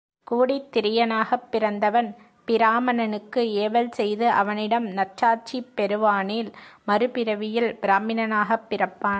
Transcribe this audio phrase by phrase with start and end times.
[0.31, 2.15] கூடித்திரியனாகப் பிறந்தவன்
[2.45, 6.51] பிராமணனுக்கு ஏவல் செய்து அவனிடம் நற்சாட்சிப் பெறுவானேல்
[6.87, 9.09] மறுபிறவியில் பிராமணனாகப் பிறப்பான்.